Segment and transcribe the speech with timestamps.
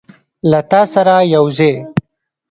[0.49, 1.75] له تا سره یوځای